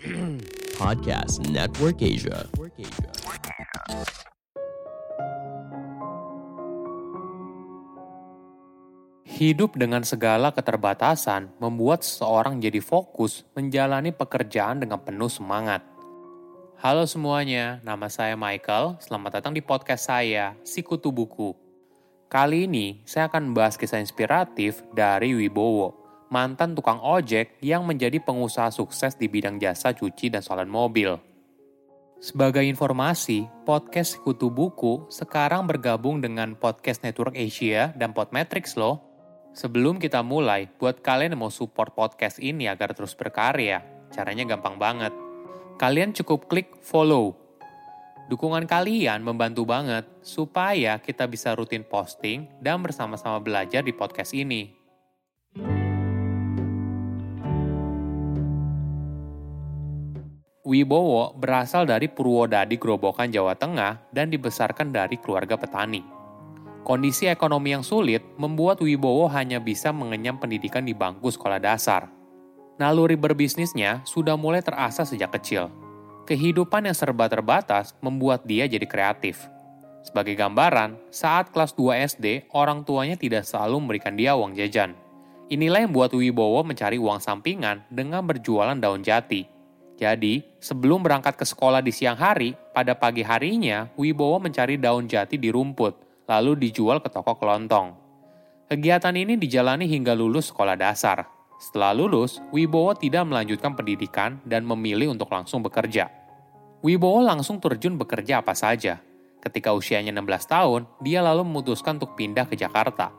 [0.80, 2.48] Podcast Network Asia.
[9.28, 15.84] Hidup dengan segala keterbatasan membuat seseorang jadi fokus menjalani pekerjaan dengan penuh semangat.
[16.80, 18.96] Halo semuanya, nama saya Michael.
[19.04, 21.52] Selamat datang di podcast saya, Sikutu Buku.
[22.32, 25.99] Kali ini saya akan membahas kisah inspiratif dari Wibowo,
[26.30, 31.18] mantan tukang ojek yang menjadi pengusaha sukses di bidang jasa cuci dan solan mobil.
[32.22, 39.02] Sebagai informasi, podcast Sikutu Buku sekarang bergabung dengan Podcast Network Asia dan Podmetrics loh.
[39.50, 43.82] Sebelum kita mulai, buat kalian yang mau support podcast ini agar terus berkarya,
[44.14, 45.10] caranya gampang banget.
[45.80, 47.34] Kalian cukup klik follow.
[48.30, 54.79] Dukungan kalian membantu banget supaya kita bisa rutin posting dan bersama-sama belajar di podcast ini.
[60.70, 66.06] Wibowo berasal dari Purwodadi Grobogan, Jawa Tengah dan dibesarkan dari keluarga petani.
[66.86, 72.06] Kondisi ekonomi yang sulit membuat Wibowo hanya bisa mengenyam pendidikan di bangku sekolah dasar.
[72.78, 75.74] Naluri berbisnisnya sudah mulai terasa sejak kecil.
[76.30, 79.50] Kehidupan yang serba terbatas membuat dia jadi kreatif.
[80.06, 84.94] Sebagai gambaran, saat kelas 2 SD, orang tuanya tidak selalu memberikan dia uang jajan.
[85.50, 89.58] Inilah yang membuat Wibowo mencari uang sampingan dengan berjualan daun jati.
[90.00, 95.36] Jadi, sebelum berangkat ke sekolah di siang hari, pada pagi harinya, Wibowo mencari daun jati
[95.36, 97.92] di rumput, lalu dijual ke toko kelontong.
[98.72, 101.28] Kegiatan ini dijalani hingga lulus sekolah dasar.
[101.60, 106.08] Setelah lulus, Wibowo tidak melanjutkan pendidikan dan memilih untuk langsung bekerja.
[106.80, 109.04] Wibowo langsung terjun bekerja apa saja.
[109.44, 113.12] Ketika usianya 16 tahun, dia lalu memutuskan untuk pindah ke Jakarta.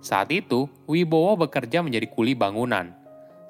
[0.00, 3.01] Saat itu, Wibowo bekerja menjadi kuli bangunan.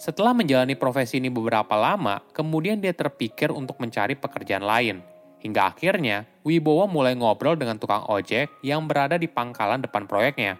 [0.02, 4.98] Setelah menjalani profesi ini beberapa lama, kemudian dia terpikir untuk mencari pekerjaan lain.
[5.38, 10.58] Hingga akhirnya, Wibowo mulai ngobrol dengan tukang ojek yang berada di pangkalan depan proyeknya.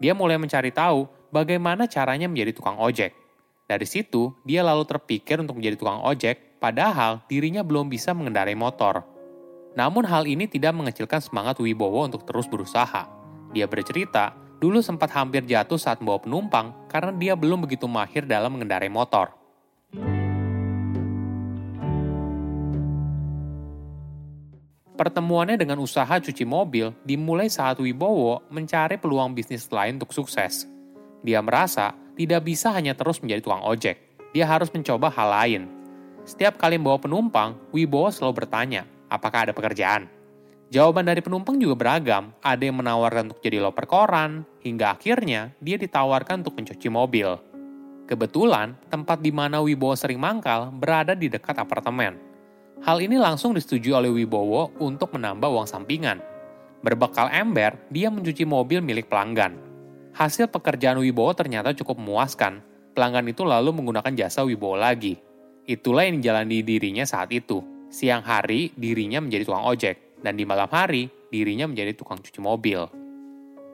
[0.00, 3.12] Dia mulai mencari tahu bagaimana caranya menjadi tukang ojek.
[3.68, 9.04] Dari situ, dia lalu terpikir untuk menjadi tukang ojek, padahal dirinya belum bisa mengendarai motor.
[9.76, 13.12] Namun hal ini tidak mengecilkan semangat Wibowo untuk terus berusaha.
[13.52, 18.52] Dia bercerita, dulu sempat hampir jatuh saat membawa penumpang karena dia belum begitu mahir dalam
[18.52, 19.32] mengendarai motor.
[25.00, 30.68] Pertemuannya dengan usaha cuci mobil dimulai saat Wibowo mencari peluang bisnis lain untuk sukses.
[31.24, 33.96] Dia merasa tidak bisa hanya terus menjadi tukang ojek.
[34.36, 35.62] Dia harus mencoba hal lain.
[36.28, 40.19] Setiap kali membawa penumpang, Wibowo selalu bertanya, apakah ada pekerjaan?
[40.70, 42.30] Jawaban dari penumpang juga beragam.
[42.46, 47.26] Ada yang menawarkan untuk jadi loper koran, hingga akhirnya dia ditawarkan untuk mencuci mobil.
[48.06, 52.14] Kebetulan, tempat di mana Wibowo sering mangkal berada di dekat apartemen.
[52.86, 56.22] Hal ini langsung disetujui oleh Wibowo untuk menambah uang sampingan.
[56.86, 59.58] Berbekal ember, dia mencuci mobil milik pelanggan.
[60.14, 62.62] Hasil pekerjaan Wibowo ternyata cukup memuaskan.
[62.94, 65.18] Pelanggan itu lalu menggunakan jasa Wibowo lagi.
[65.66, 67.58] Itulah yang dijalani dirinya saat itu.
[67.90, 72.84] Siang hari, dirinya menjadi tukang ojek, dan di malam hari, dirinya menjadi tukang cuci mobil.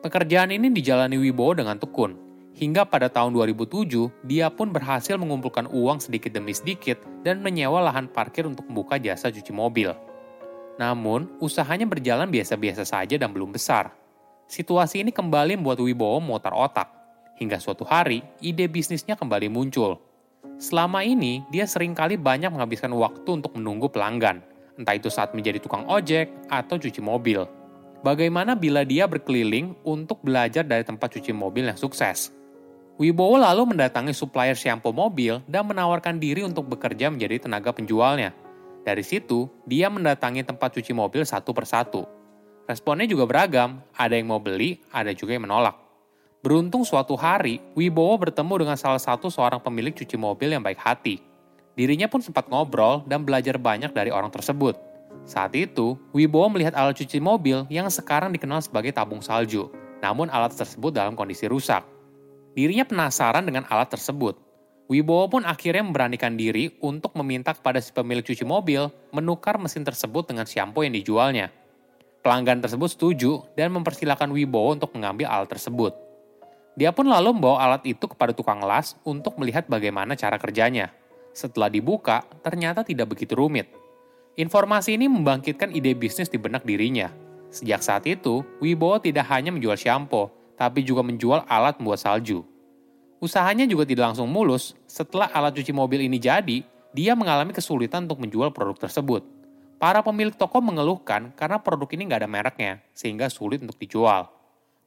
[0.03, 2.15] Pekerjaan ini dijalani Wibowo dengan tekun,
[2.55, 8.07] hingga pada tahun 2007 dia pun berhasil mengumpulkan uang sedikit demi sedikit dan menyewa lahan
[8.09, 9.91] parkir untuk membuka jasa cuci mobil.
[10.77, 13.93] Namun, usahanya berjalan biasa-biasa saja dan belum besar.
[14.47, 16.93] Situasi ini kembali membuat Wibowo memutar otak.
[17.37, 20.01] Hingga suatu hari, ide bisnisnya kembali muncul.
[20.57, 24.41] Selama ini, dia sering kali banyak menghabiskan waktu untuk menunggu pelanggan,
[24.77, 27.45] entah itu saat menjadi tukang ojek atau cuci mobil.
[28.05, 32.31] Bagaimana bila dia berkeliling untuk belajar dari tempat cuci mobil yang sukses?
[32.97, 38.33] Wibowo lalu mendatangi supplier shampoo mobil dan menawarkan diri untuk bekerja menjadi tenaga penjualnya.
[38.87, 42.07] Dari situ, dia mendatangi tempat cuci mobil satu persatu.
[42.65, 45.77] Responnya juga beragam, ada yang mau beli, ada juga yang menolak.
[46.41, 51.19] Beruntung suatu hari, Wibowo bertemu dengan salah satu seorang pemilik cuci mobil yang baik hati.
[51.77, 54.81] Dirinya pun sempat ngobrol dan belajar banyak dari orang tersebut.
[55.29, 59.69] Saat itu, Wibowo melihat alat cuci mobil yang sekarang dikenal sebagai tabung salju,
[60.01, 61.85] namun alat tersebut dalam kondisi rusak.
[62.57, 64.41] Dirinya penasaran dengan alat tersebut.
[64.89, 70.31] Wibowo pun akhirnya memberanikan diri untuk meminta kepada si pemilik cuci mobil menukar mesin tersebut
[70.33, 71.53] dengan shampoo yang dijualnya.
[72.25, 75.93] Pelanggan tersebut setuju dan mempersilahkan Wibowo untuk mengambil alat tersebut.
[76.79, 80.95] Dia pun lalu membawa alat itu kepada tukang las untuk melihat bagaimana cara kerjanya.
[81.37, 83.69] Setelah dibuka, ternyata tidak begitu rumit.
[84.41, 87.13] Informasi ini membangkitkan ide bisnis di benak dirinya.
[87.53, 92.41] Sejak saat itu, Wibowo tidak hanya menjual shampoo, tapi juga menjual alat membuat salju.
[93.21, 94.73] Usahanya juga tidak langsung mulus.
[94.89, 96.65] Setelah alat cuci mobil ini jadi,
[96.97, 99.21] dia mengalami kesulitan untuk menjual produk tersebut.
[99.77, 104.33] Para pemilik toko mengeluhkan karena produk ini nggak ada mereknya, sehingga sulit untuk dijual.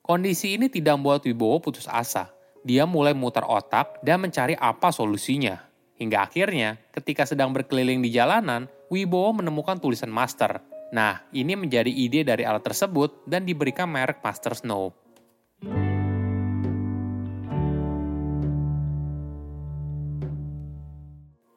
[0.01, 2.33] Kondisi ini tidak membuat Wibowo putus asa.
[2.65, 5.69] Dia mulai mutar otak dan mencari apa solusinya.
[5.99, 10.63] Hingga akhirnya, ketika sedang berkeliling di jalanan, Wibowo menemukan tulisan Master.
[10.95, 14.95] Nah, ini menjadi ide dari alat tersebut dan diberikan merek Master Snow.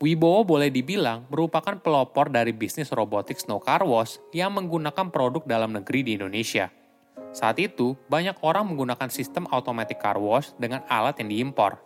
[0.02, 5.70] Wibowo boleh dibilang merupakan pelopor dari bisnis robotik snow car wash yang menggunakan produk dalam
[5.70, 6.66] negeri di Indonesia.
[7.30, 11.78] Saat itu, banyak orang menggunakan sistem automatic car wash dengan alat yang diimpor.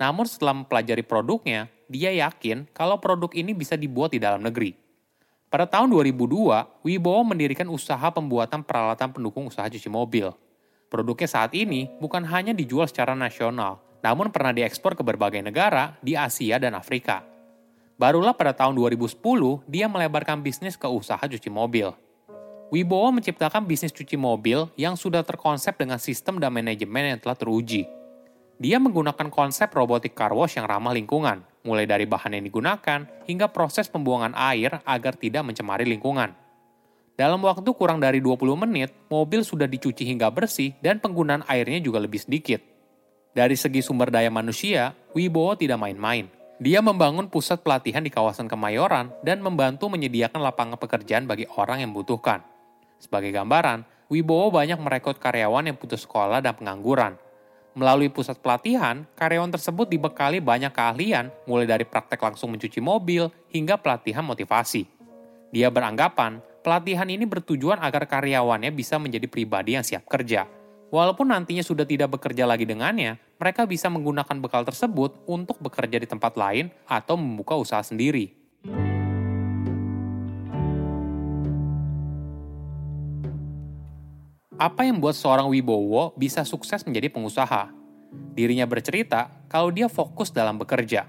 [0.00, 4.76] Namun setelah mempelajari produknya, dia yakin kalau produk ini bisa dibuat di dalam negeri.
[5.48, 10.28] Pada tahun 2002, Wibowo mendirikan usaha pembuatan peralatan pendukung usaha cuci mobil.
[10.92, 16.12] Produknya saat ini bukan hanya dijual secara nasional, namun pernah diekspor ke berbagai negara di
[16.12, 17.24] Asia dan Afrika.
[17.96, 19.16] Barulah pada tahun 2010
[19.66, 21.90] dia melebarkan bisnis ke usaha cuci mobil.
[22.68, 27.88] Wibowo menciptakan bisnis cuci mobil yang sudah terkonsep dengan sistem dan manajemen yang telah teruji.
[28.60, 33.52] Dia menggunakan konsep robotik car wash yang ramah lingkungan, mulai dari bahan yang digunakan hingga
[33.52, 36.32] proses pembuangan air agar tidak mencemari lingkungan.
[37.18, 42.00] Dalam waktu kurang dari 20 menit, mobil sudah dicuci hingga bersih dan penggunaan airnya juga
[42.00, 42.62] lebih sedikit.
[43.36, 46.30] Dari segi sumber daya manusia, Wibowo tidak main-main.
[46.58, 51.94] Dia membangun pusat pelatihan di kawasan Kemayoran dan membantu menyediakan lapangan pekerjaan bagi orang yang
[51.94, 52.42] membutuhkan.
[52.98, 57.14] Sebagai gambaran, Wibowo banyak merekrut karyawan yang putus sekolah dan pengangguran.
[57.78, 63.78] Melalui pusat pelatihan, karyawan tersebut dibekali banyak keahlian, mulai dari praktek langsung mencuci mobil hingga
[63.78, 64.82] pelatihan motivasi.
[65.54, 70.50] Dia beranggapan, pelatihan ini bertujuan agar karyawannya bisa menjadi pribadi yang siap kerja–
[70.88, 76.08] Walaupun nantinya sudah tidak bekerja lagi dengannya, mereka bisa menggunakan bekal tersebut untuk bekerja di
[76.08, 78.32] tempat lain atau membuka usaha sendiri.
[84.58, 87.70] Apa yang membuat seorang Wibowo bisa sukses menjadi pengusaha?
[88.34, 91.06] Dirinya bercerita kalau dia fokus dalam bekerja.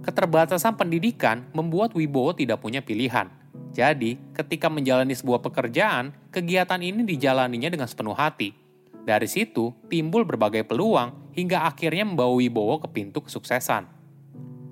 [0.00, 3.28] Keterbatasan pendidikan membuat Wibowo tidak punya pilihan.
[3.76, 8.56] Jadi, ketika menjalani sebuah pekerjaan, kegiatan ini dijalaninya dengan sepenuh hati–
[9.00, 13.88] dari situ timbul berbagai peluang hingga akhirnya membawa Wibowo ke pintu kesuksesan.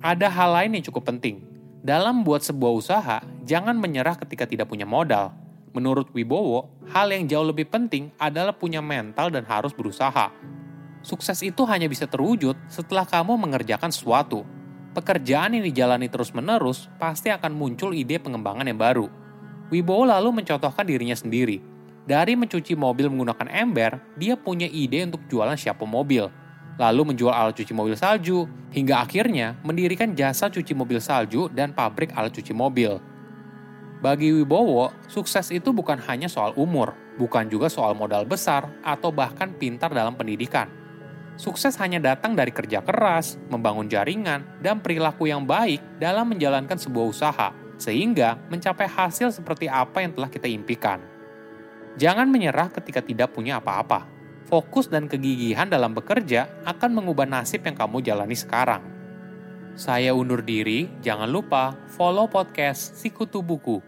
[0.04, 1.42] Ada hal lain yang cukup penting.
[1.80, 3.18] Dalam membuat sebuah usaha,
[3.48, 5.32] jangan menyerah ketika tidak punya modal.
[5.76, 10.32] Menurut Wibowo, hal yang jauh lebih penting adalah punya mental dan harus berusaha.
[11.04, 14.44] Sukses itu hanya bisa terwujud setelah kamu mengerjakan sesuatu.
[14.96, 19.06] Pekerjaan yang dijalani terus-menerus pasti akan muncul ide pengembangan yang baru.
[19.68, 21.60] Wibowo lalu mencontohkan dirinya sendiri–
[22.08, 26.24] dari mencuci mobil menggunakan ember, dia punya ide untuk jualan siapa mobil.
[26.80, 32.16] Lalu menjual alat cuci mobil salju, hingga akhirnya mendirikan jasa cuci mobil salju dan pabrik
[32.16, 32.96] alat cuci mobil.
[33.98, 39.50] Bagi Wibowo, sukses itu bukan hanya soal umur, bukan juga soal modal besar atau bahkan
[39.50, 40.70] pintar dalam pendidikan.
[41.34, 47.06] Sukses hanya datang dari kerja keras, membangun jaringan, dan perilaku yang baik dalam menjalankan sebuah
[47.10, 51.02] usaha, sehingga mencapai hasil seperti apa yang telah kita impikan.
[51.98, 54.06] Jangan menyerah ketika tidak punya apa-apa.
[54.46, 58.82] Fokus dan kegigihan dalam bekerja akan mengubah nasib yang kamu jalani sekarang.
[59.78, 63.87] Saya undur diri, jangan lupa follow podcast Sikutu Buku.